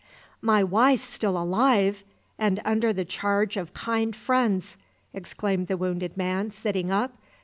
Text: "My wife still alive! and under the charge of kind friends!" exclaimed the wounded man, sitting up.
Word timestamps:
"My 0.41 0.63
wife 0.63 1.01
still 1.01 1.37
alive! 1.37 2.03
and 2.39 2.59
under 2.65 2.91
the 2.91 3.05
charge 3.05 3.55
of 3.55 3.75
kind 3.75 4.15
friends!" 4.15 4.75
exclaimed 5.13 5.67
the 5.67 5.77
wounded 5.77 6.17
man, 6.17 6.49
sitting 6.49 6.89
up. 6.89 7.13